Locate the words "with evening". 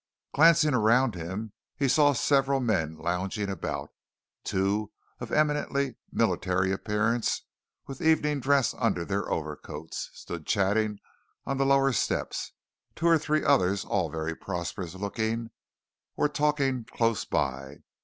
7.85-8.39